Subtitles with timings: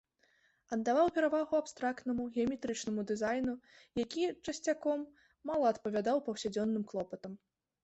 [0.77, 3.53] Аддаваў перавагу абстрактнаму, геаметрычнаму дызайну,
[4.03, 5.07] які часцяком
[5.53, 7.41] мала адпавядаў паўсядзённым клопатам.